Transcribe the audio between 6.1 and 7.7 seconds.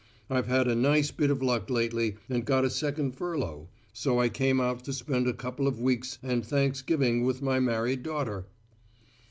and Thanksgiving with my